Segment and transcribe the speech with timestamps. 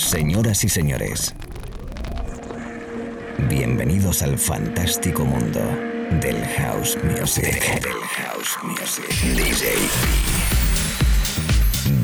[0.00, 1.34] Señoras y señores,
[3.50, 5.60] bienvenidos al fantástico mundo
[6.22, 7.82] del house music.
[7.82, 9.04] Del house music.
[9.36, 9.76] DJ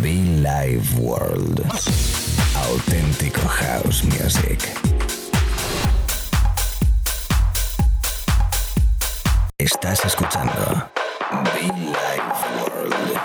[0.02, 1.64] Be Live World.
[2.54, 4.60] Auténtico house music.
[9.56, 10.90] Estás escuchando
[11.54, 11.96] Be Live
[12.60, 13.18] World.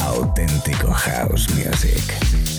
[0.00, 2.53] Auténtico house music.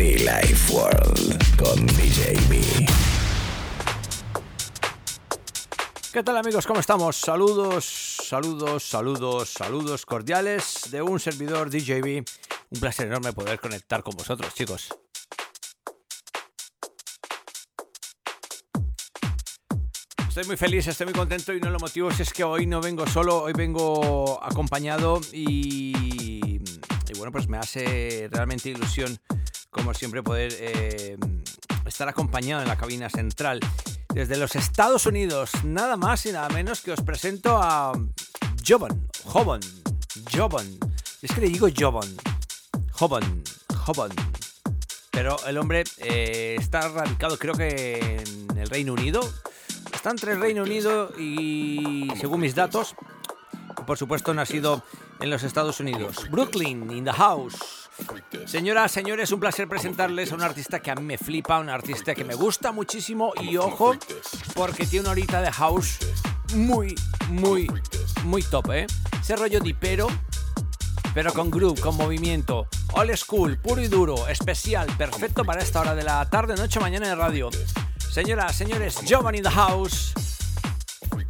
[0.00, 2.88] Life World con DJB.
[6.10, 6.66] ¿Qué tal amigos?
[6.66, 7.16] ¿Cómo estamos?
[7.16, 12.24] Saludos, saludos, saludos, saludos cordiales de un servidor DJB.
[12.70, 14.88] Un placer enorme poder conectar con vosotros, chicos.
[20.28, 22.80] Estoy muy feliz, estoy muy contento y uno de los motivos es que hoy no
[22.80, 25.92] vengo solo, hoy vengo acompañado y,
[26.56, 29.20] y bueno, pues me hace realmente ilusión,
[29.70, 31.16] como siempre, poder eh,
[31.86, 33.60] estar acompañado en la cabina central.
[34.12, 37.92] Desde los Estados Unidos, nada más y nada menos que os presento a
[38.66, 39.60] Jovan, Jovan,
[40.34, 40.66] Jovan.
[41.22, 42.08] Es que le digo Jovan,
[42.92, 43.42] Jovan,
[43.86, 44.10] Jovan.
[45.12, 49.20] Pero el hombre eh, está radicado creo que en el Reino Unido.
[49.92, 52.94] Está entre el Reino Unido y, según mis datos,
[53.86, 54.82] por supuesto, nacido
[55.20, 56.28] en los Estados Unidos.
[56.30, 57.89] Brooklyn, in the house.
[58.46, 62.14] Señoras, señores, un placer presentarles a un artista que a mí me flipa, un artista
[62.14, 63.94] que me gusta muchísimo y ojo,
[64.54, 65.98] porque tiene una horita de house
[66.54, 66.94] muy,
[67.28, 67.70] muy,
[68.24, 68.86] muy top, ¿eh?
[69.20, 70.08] Ese rollo dipero,
[71.14, 75.94] pero con groove, con movimiento, old school, puro y duro, especial, perfecto para esta hora
[75.94, 77.50] de la tarde, noche, mañana de radio.
[78.10, 80.12] Señoras, señores, Giovanni the house,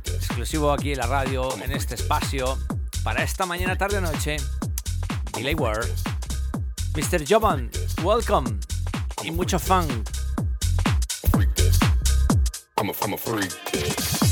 [0.06, 2.58] exclusivo aquí en la radio, en este espacio,
[3.04, 4.38] para esta mañana, tarde, noche,
[5.32, 6.09] Delay World.
[6.94, 7.24] Mr.
[7.24, 7.70] Jovan,
[8.02, 8.58] welcome
[9.22, 9.58] y mucho
[11.54, 11.78] this.
[12.78, 13.16] I'm a, I'm a.
[13.16, 14.29] Freak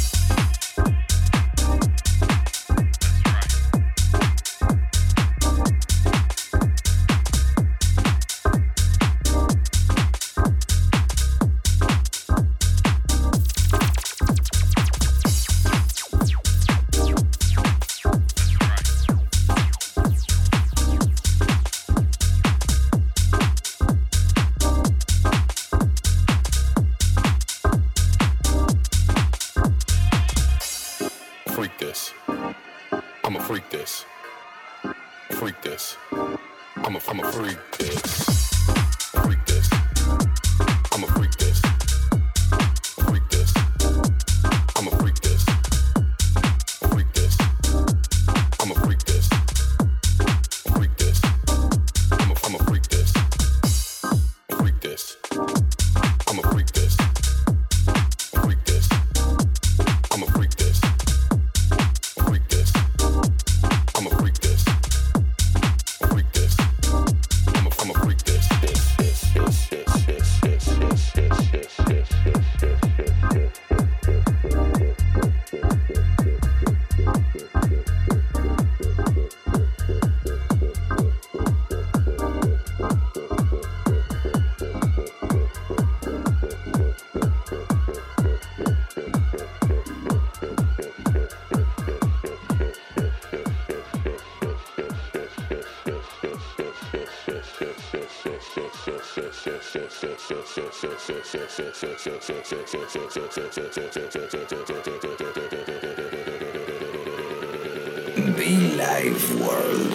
[108.37, 109.93] Be Live World.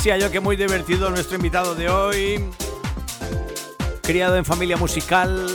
[0.00, 2.42] Decía yo que muy divertido nuestro invitado de hoy.
[4.00, 5.46] Criado en familia musical,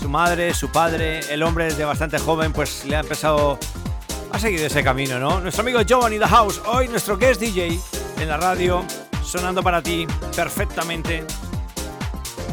[0.00, 3.58] su madre, su padre, el hombre desde bastante joven, pues le ha empezado
[4.30, 5.40] a seguir ese camino, ¿no?
[5.40, 7.80] Nuestro amigo Giovanni The House, hoy nuestro guest DJ
[8.20, 8.84] en la radio,
[9.24, 11.24] sonando para ti perfectamente.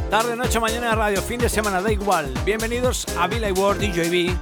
[0.10, 2.34] Tarde, noche, mañana radio, fin de semana, da igual.
[2.44, 4.36] Bienvenidos a Billy World DJB,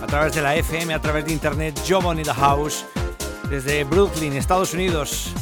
[0.00, 2.84] a través de la FM, a través de internet, Giovanni The House,
[3.50, 5.34] desde Brooklyn, Estados Unidos.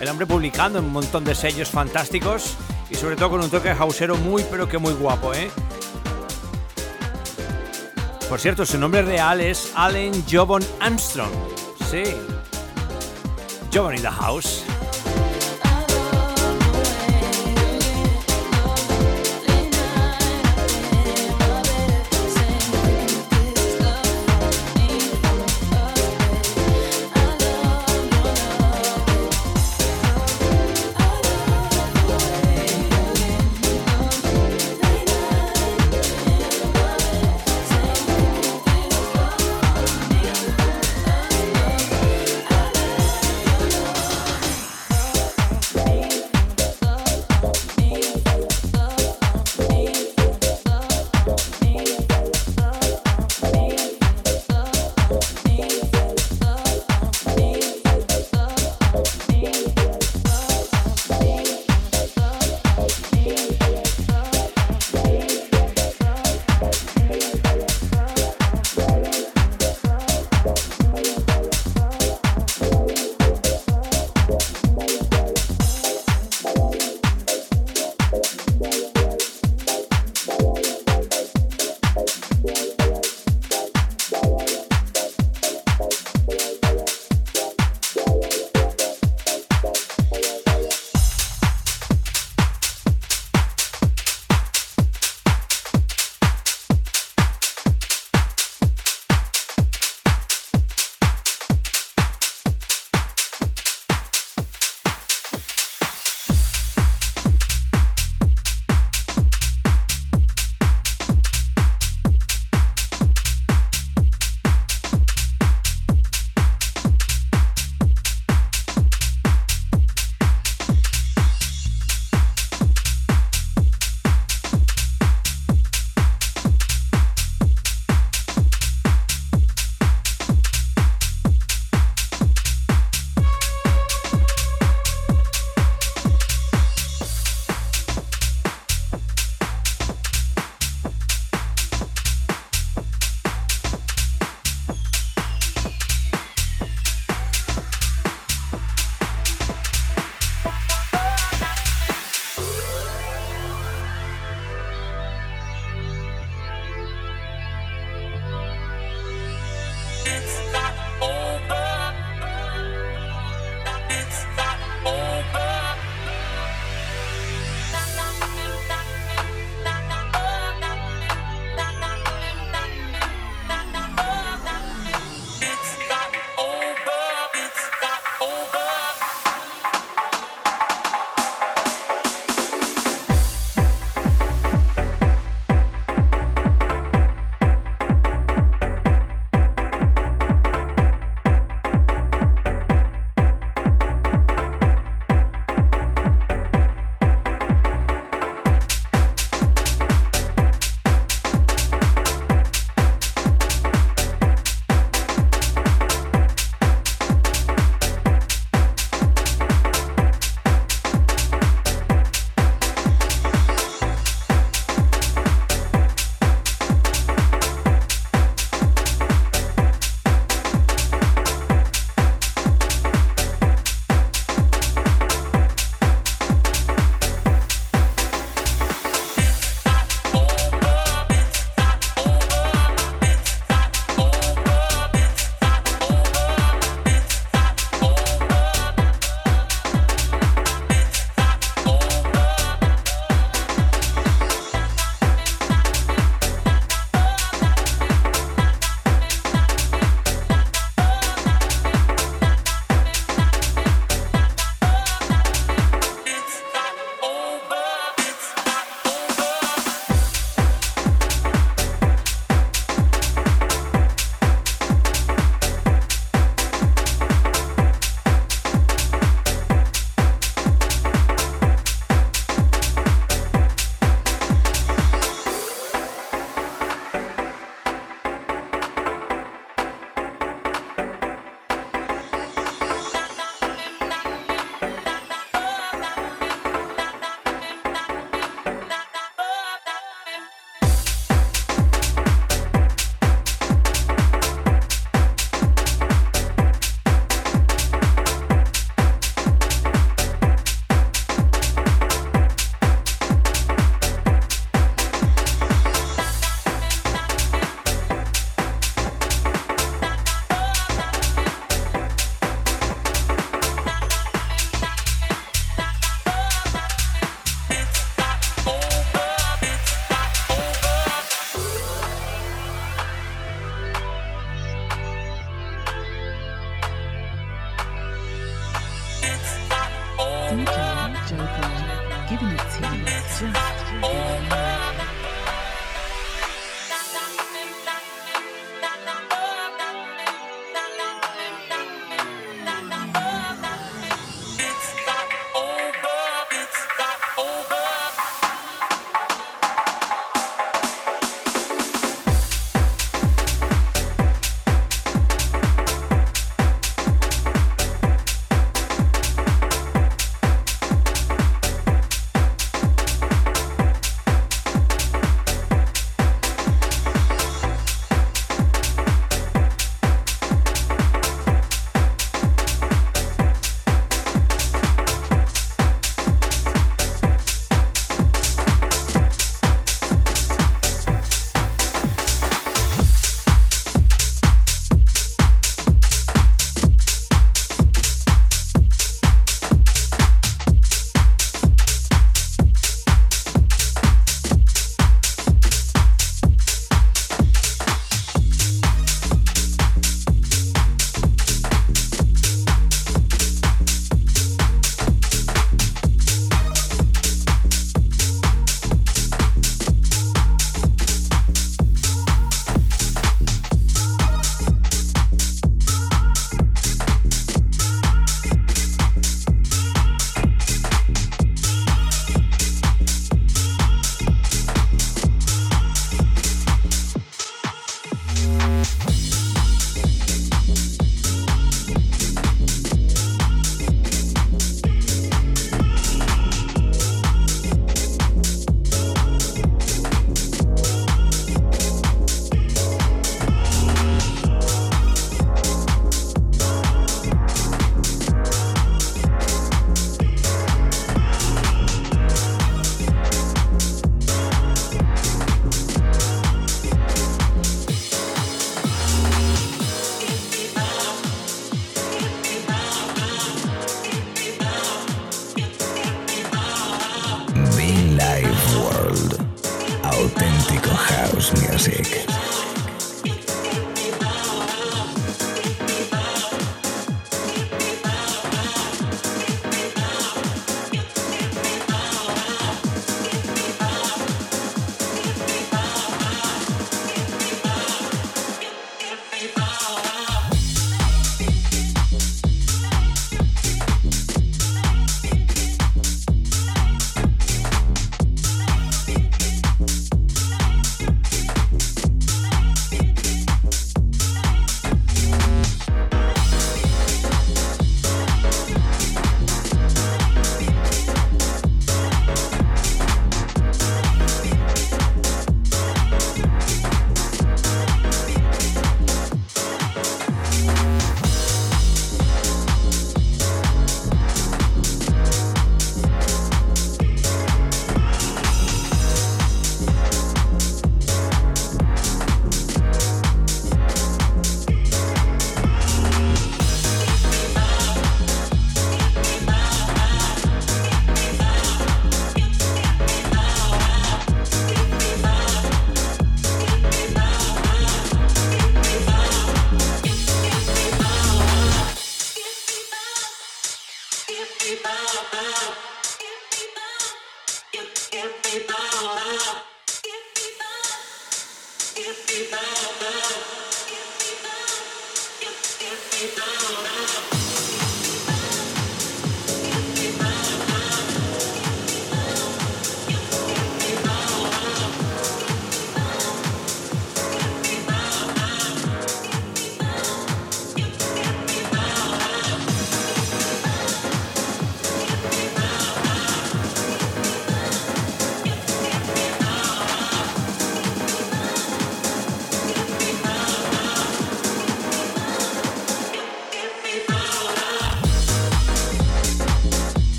[0.00, 2.56] El hombre publicando un montón de sellos fantásticos
[2.90, 5.50] y sobre todo con un toque hausero muy pero que muy guapo, ¿eh?
[8.28, 11.30] Por cierto, su nombre real es Allen Jobon Armstrong.
[11.90, 12.02] Sí.
[13.72, 14.64] Jobon in the house.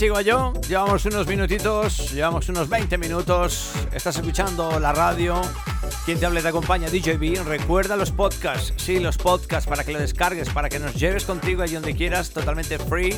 [0.00, 0.54] Sigo yo.
[0.66, 3.70] Llevamos unos minutitos, llevamos unos 20 minutos.
[3.92, 5.38] Estás escuchando la radio.
[6.06, 7.44] Quien te hable te acompaña, DJB.
[7.46, 11.62] Recuerda los podcasts, sí, los podcasts para que lo descargues, para que nos lleves contigo
[11.62, 13.14] allí donde quieras, totalmente free,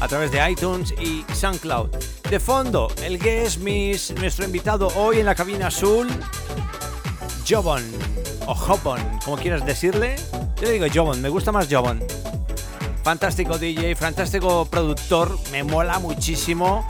[0.00, 1.90] a través de iTunes y SoundCloud.
[2.28, 6.08] De fondo, el guest miss, nuestro invitado hoy en la cabina azul,
[7.48, 7.84] Jobon,
[8.48, 10.16] o Hobon, como quieras decirle.
[10.60, 12.00] Yo digo Jobon, me gusta más Jobon.
[13.02, 16.86] Fantástico DJ, fantástico productor, me mola muchísimo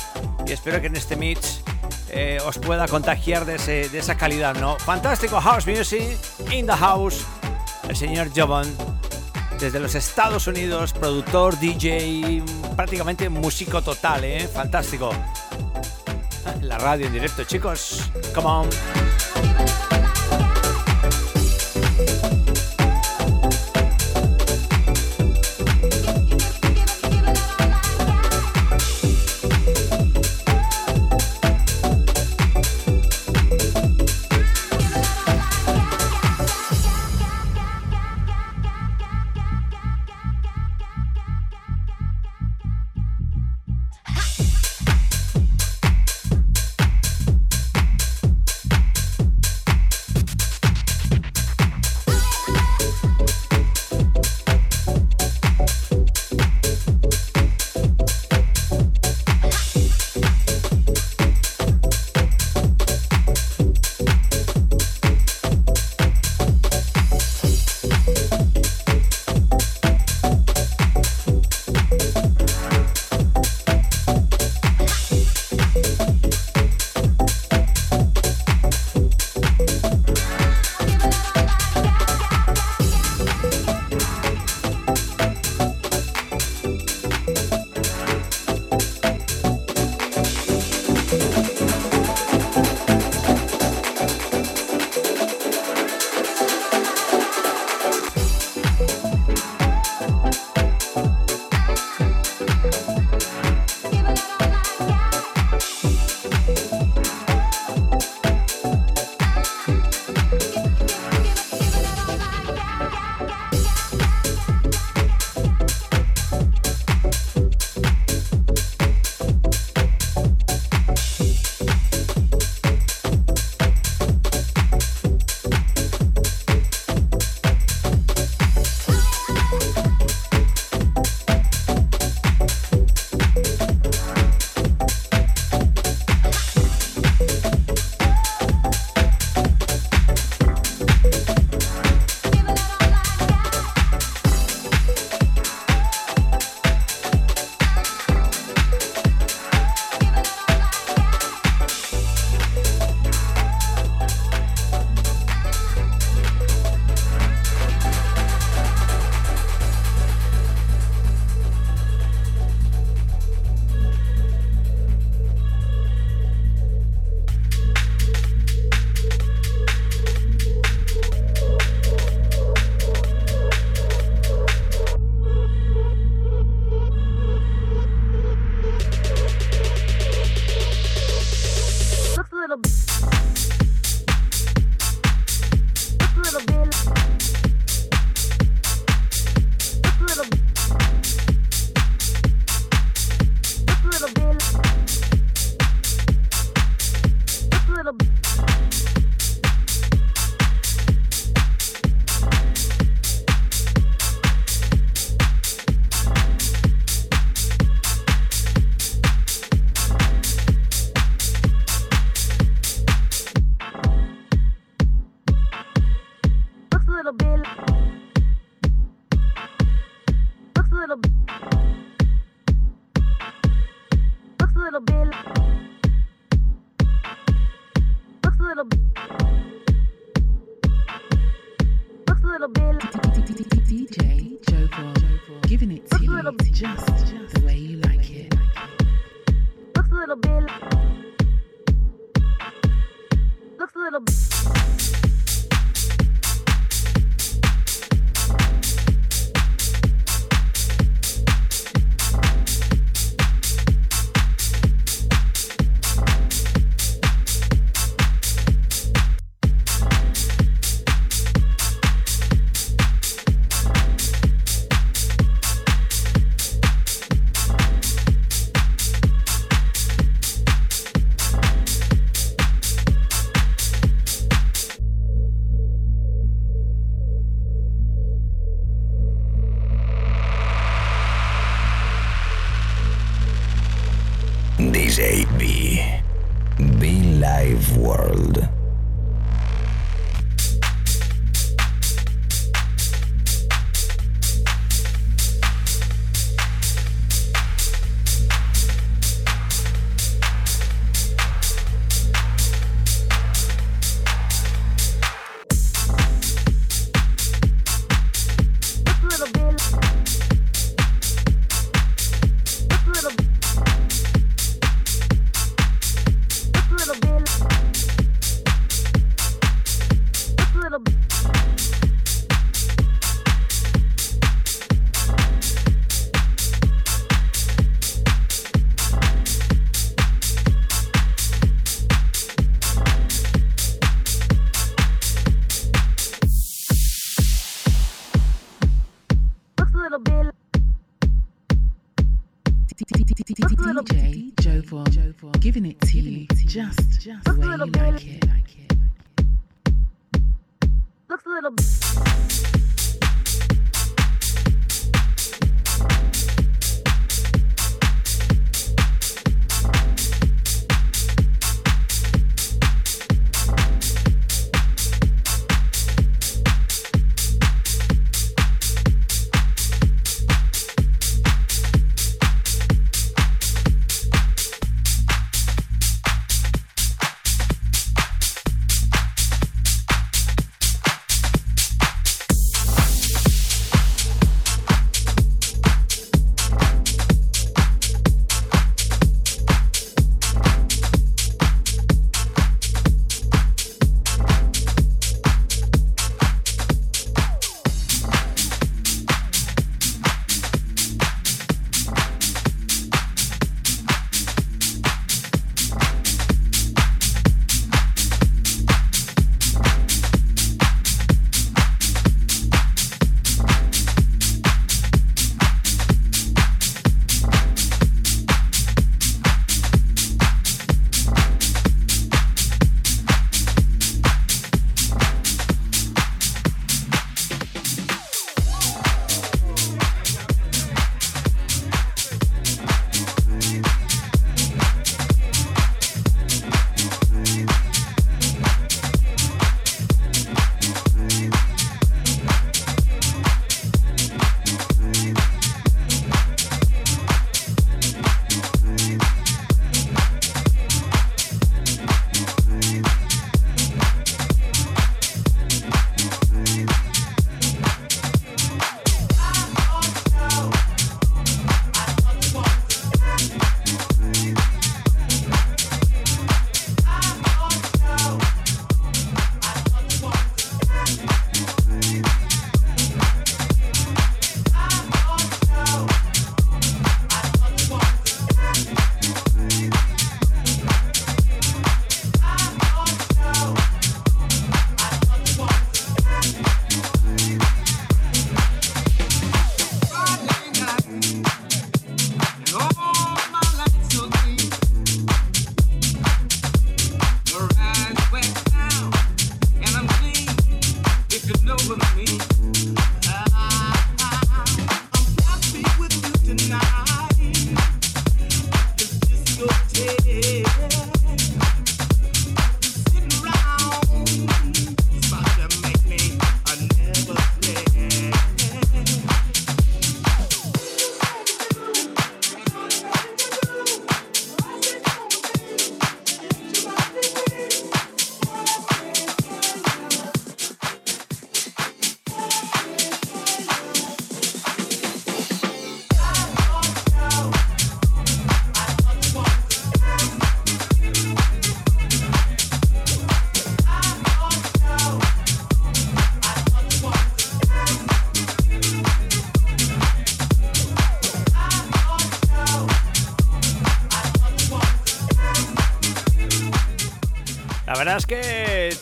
[0.47, 1.63] y espero que en este mix
[2.11, 3.55] eh, os pueda contagiar de,
[3.97, 4.79] esa calidad, ¿no?
[4.79, 6.19] Fantástico House Music,
[6.51, 7.25] in the house,
[7.89, 8.67] el señor Jovan,
[9.59, 12.43] desde los Estados Unidos, productor, DJ,
[12.77, 14.47] prácticamente músico total, ¿eh?
[14.53, 15.11] Fantástico.
[16.61, 18.11] La radio en directo, chicos.
[18.35, 19.02] Come on.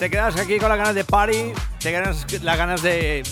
[0.01, 3.23] Te quedas aquí con las ganas de party, te quedas las ganas de,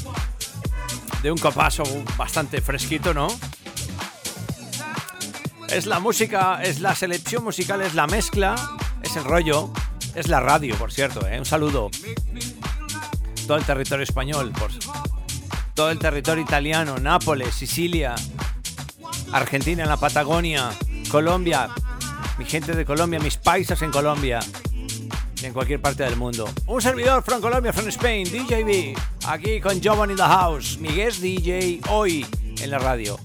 [1.22, 1.82] de un copazo
[2.18, 3.28] bastante fresquito, ¿no?
[5.70, 8.54] Es la música, es la selección musical, es la mezcla,
[9.02, 9.72] es el rollo,
[10.14, 11.38] es la radio, por cierto, ¿eh?
[11.38, 11.90] Un saludo.
[13.46, 14.70] Todo el territorio español, por
[15.72, 18.14] todo el territorio italiano, Nápoles, Sicilia,
[19.32, 20.68] Argentina en la Patagonia,
[21.10, 21.70] Colombia,
[22.36, 24.40] mi gente de Colombia, mis paisas en Colombia
[25.48, 26.48] en cualquier parte del mundo.
[26.66, 31.20] Un servidor from Colombia, from Spain, DJB, aquí con Jovan in the house, mi guest
[31.20, 32.24] DJ hoy
[32.60, 33.18] en la radio.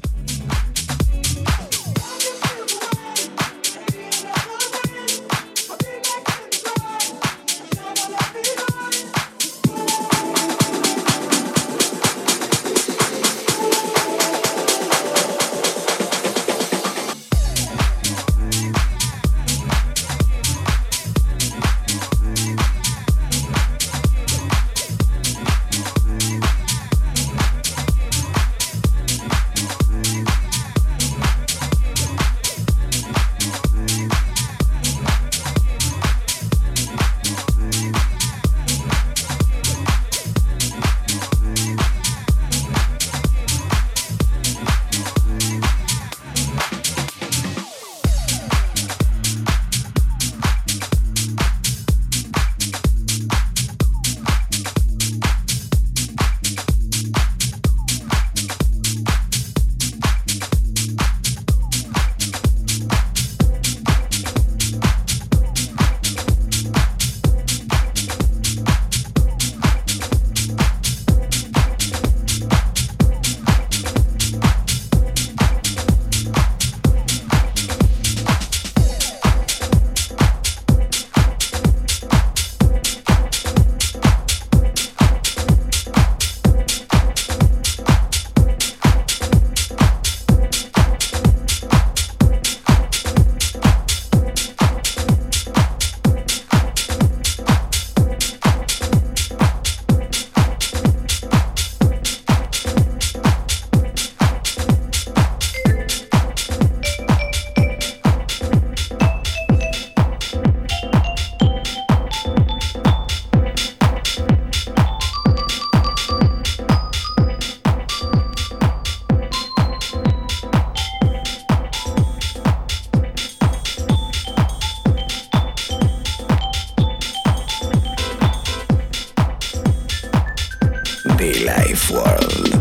[131.74, 132.53] life world.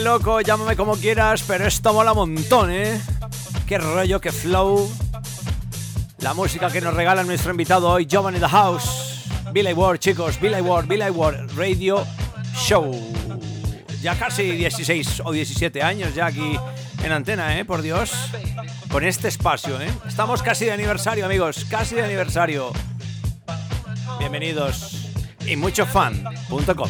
[0.00, 3.00] Loco, llámame como quieras, pero esto mola un montón, ¿eh?
[3.66, 4.90] Qué rollo, qué flow.
[6.18, 9.24] La música que nos regala nuestro invitado hoy, Jovan in the House.
[9.52, 12.06] Billy Ward, chicos, Billy Ward, Billy Ward Radio
[12.54, 12.92] Show.
[14.02, 16.58] Ya casi 16 o 17 años ya aquí
[17.02, 17.64] en antena, ¿eh?
[17.64, 18.12] Por Dios.
[18.90, 19.90] Con este espacio, ¿eh?
[20.06, 22.72] Estamos casi de aniversario, amigos, casi de aniversario.
[24.18, 25.08] Bienvenidos
[25.46, 26.88] y muchofan.com.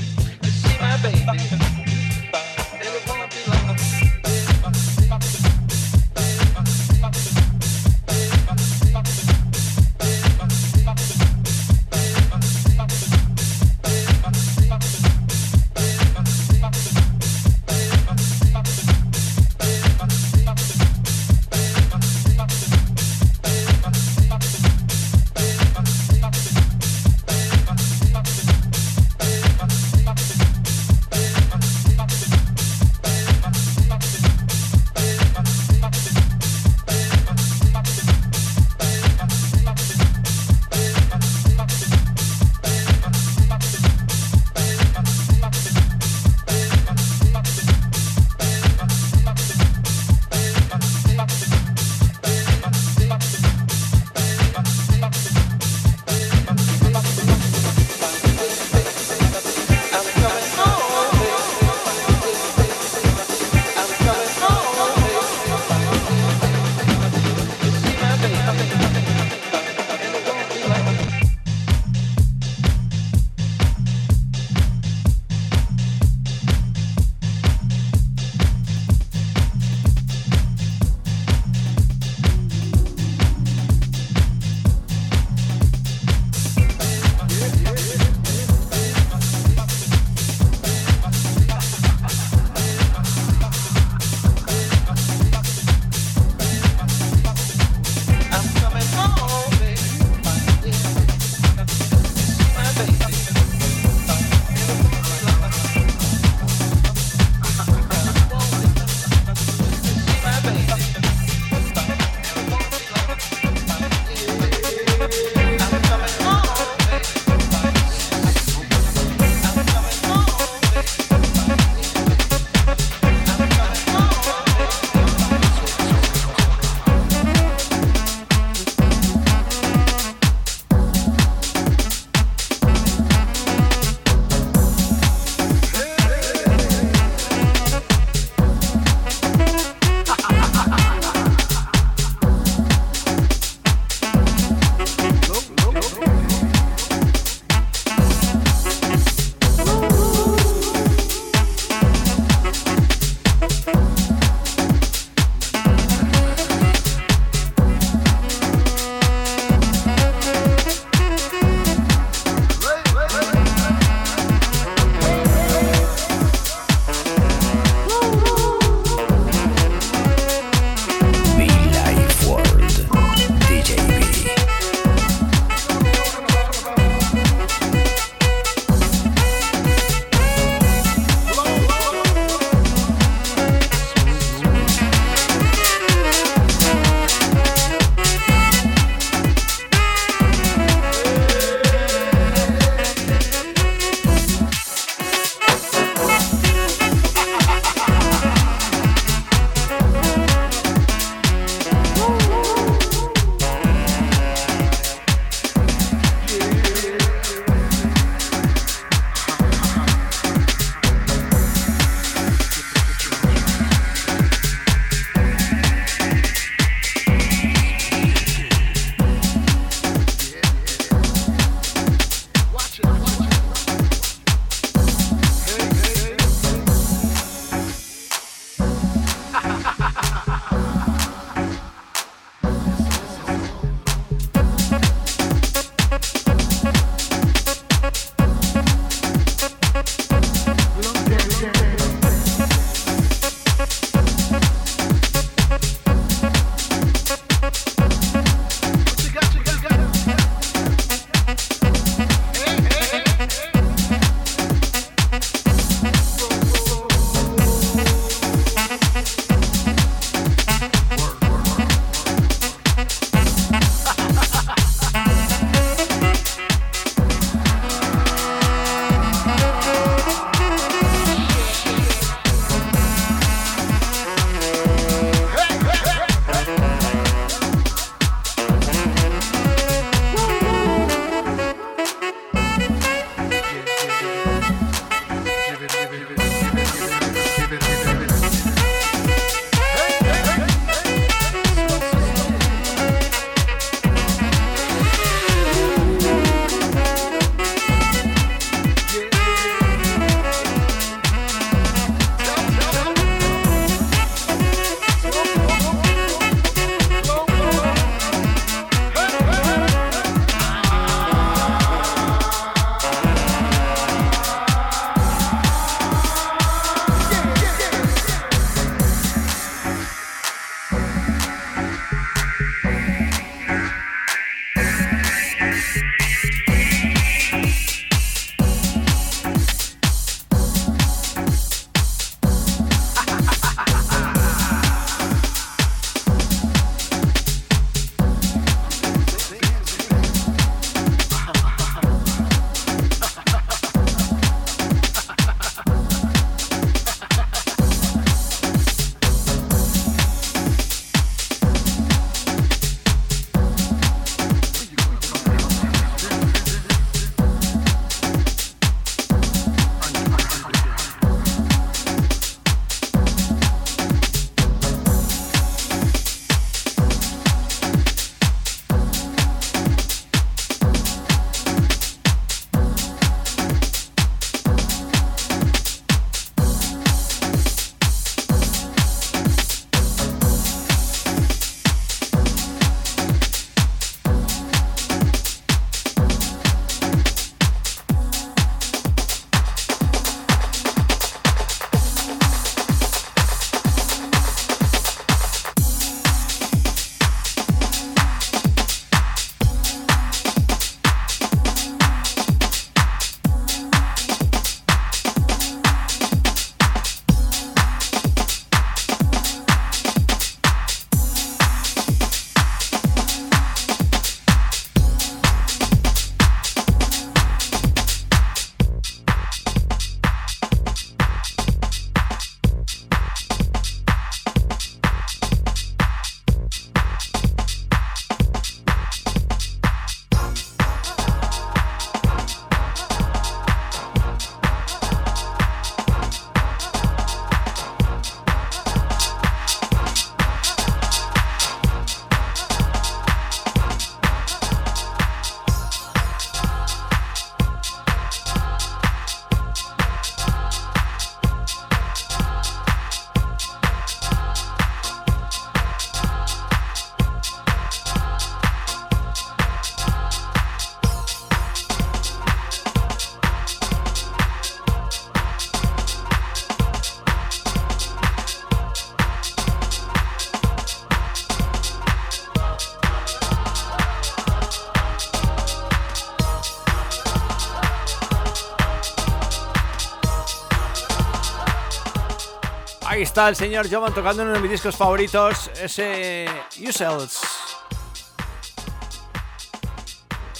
[483.18, 487.18] está el señor Jovan tocando uno de mis discos favoritos, ese Yourselves.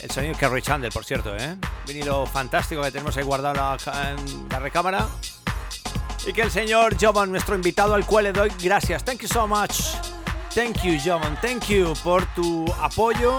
[0.01, 1.57] El sonido que Roy Chandler, por cierto, ¿eh?
[1.89, 5.09] Vinilo fantástico que tenemos ahí guardado en la recámara.
[6.25, 9.05] Y que el señor Jovan, nuestro invitado al cual le doy gracias.
[9.05, 9.97] Thank you so much.
[10.55, 11.37] Thank you, Jovan.
[11.41, 13.39] Thank you por tu apoyo.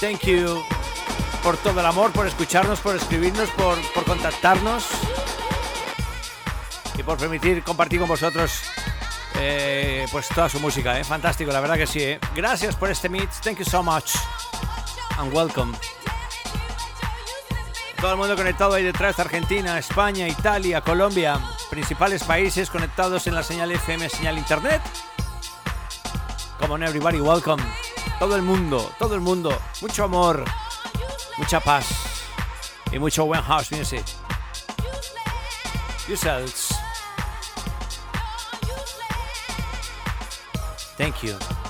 [0.00, 0.60] Thank you
[1.44, 4.84] por todo el amor, por escucharnos, por escribirnos, por, por contactarnos
[7.02, 8.62] y por permitir compartir con vosotros
[9.34, 10.98] eh, pues toda su música.
[10.98, 11.04] ¿eh?
[11.04, 12.00] Fantástico, la verdad que sí.
[12.00, 12.20] ¿eh?
[12.34, 13.28] Gracias por este meet.
[13.42, 14.14] Thank you so much.
[15.18, 15.76] And welcome.
[18.00, 21.40] Todo el mundo conectado ahí detrás, Argentina, España, Italia, Colombia,
[21.70, 24.82] principales países conectados en la señal FM, señal internet.
[26.58, 27.62] Come on everybody, welcome.
[28.18, 29.56] Todo el mundo, todo el mundo.
[29.80, 30.44] Mucho amor,
[31.38, 31.86] mucha paz
[32.90, 34.04] y mucho buen house music.
[36.08, 36.51] Yourselves.
[40.96, 41.61] Thank you.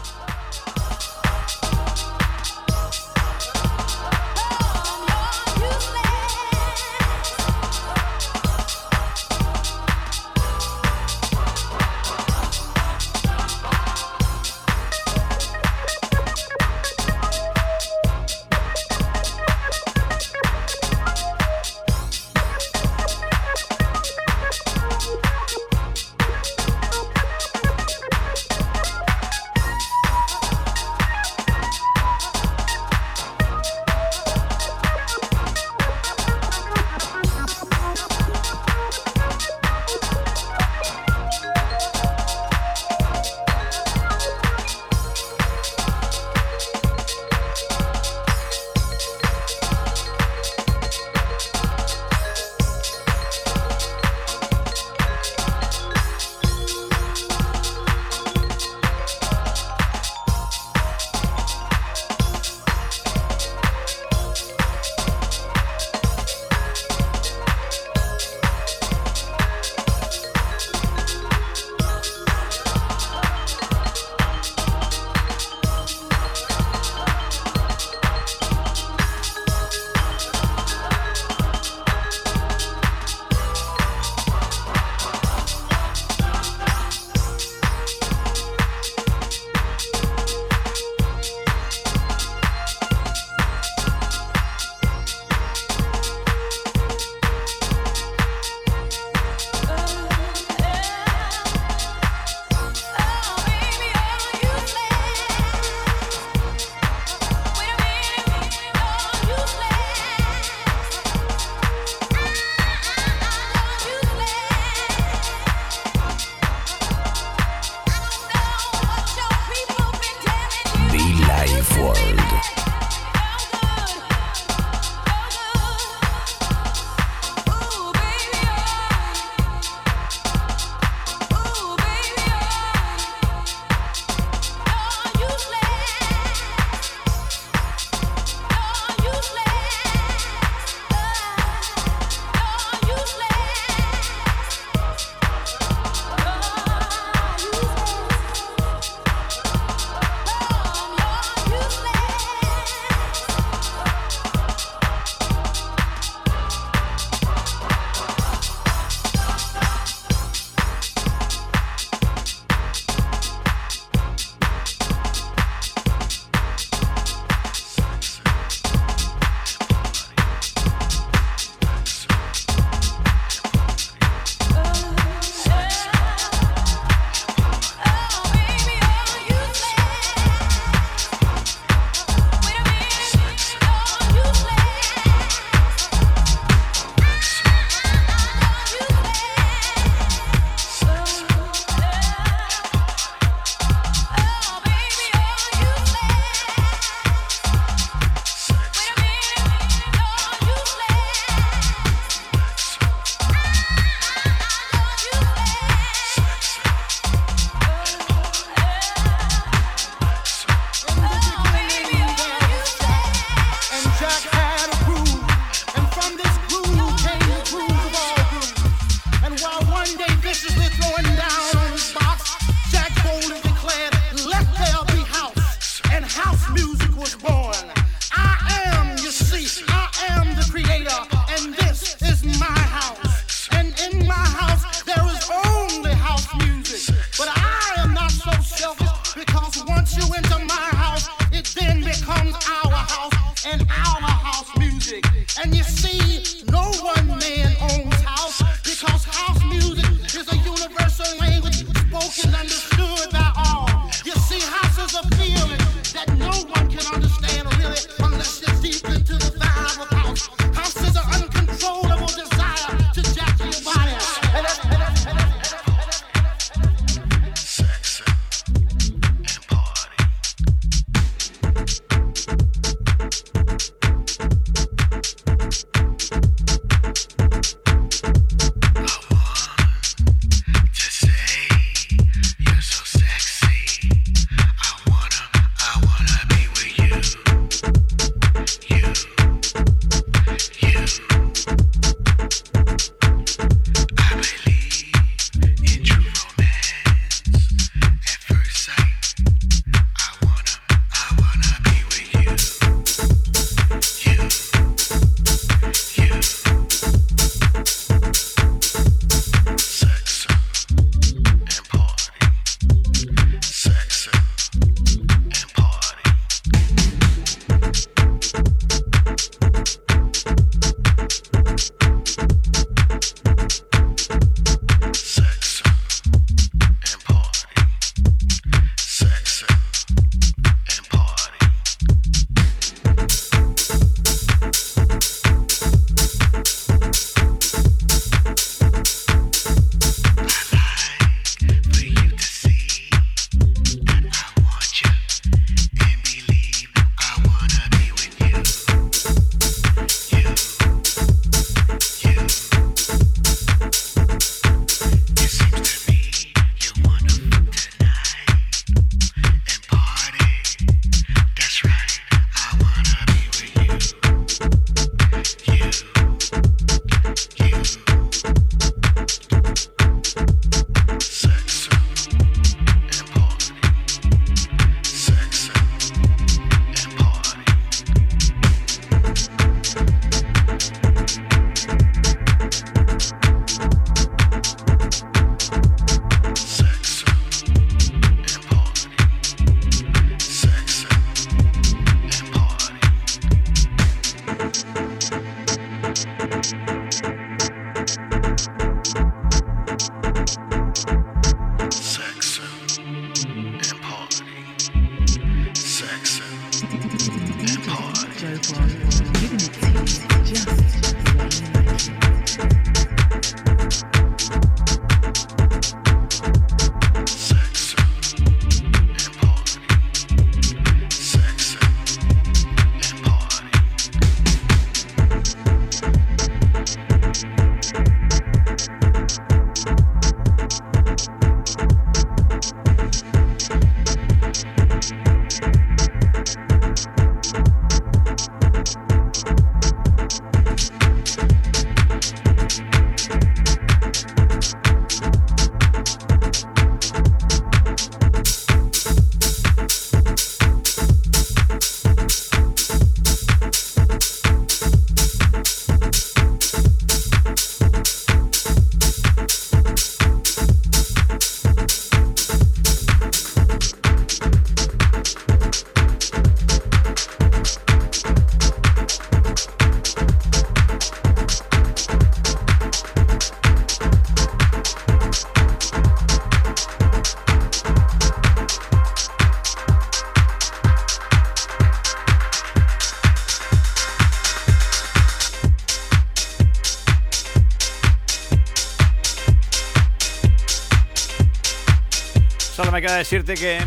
[492.83, 493.61] Queda decirte que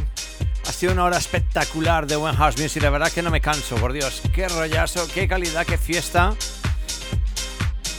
[0.68, 2.84] ha sido una hora espectacular de buen house music.
[2.84, 4.22] La verdad que no me canso, por Dios.
[4.34, 6.36] Qué rollazo, qué calidad, qué fiesta.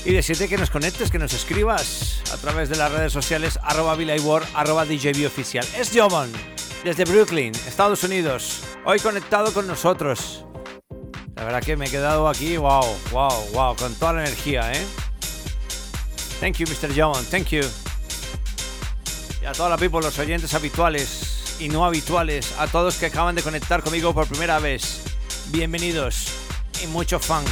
[0.05, 3.97] Y decirte que nos conectes, que nos escribas a través de las redes sociales arroba
[4.55, 5.67] arroba DJB oficial.
[5.77, 6.31] Es Jovon,
[6.85, 8.61] desde Brooklyn, Estados Unidos.
[8.85, 10.45] Hoy conectado con nosotros.
[11.35, 14.85] La verdad que me he quedado aquí, wow, wow, wow, con toda la energía, ¿eh?
[16.41, 16.95] Thank you, Mr.
[16.95, 17.63] Jovon, thank you.
[19.47, 23.43] A toda la people, los oyentes habituales y no habituales, a todos que acaban de
[23.43, 25.05] conectar conmigo por primera vez.
[25.53, 26.33] Bienvenidos
[26.83, 27.47] y mucho funk.